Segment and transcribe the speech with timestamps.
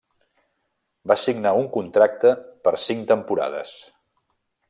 [1.11, 2.33] Va signar un contracte
[2.67, 3.77] per cinc temporades.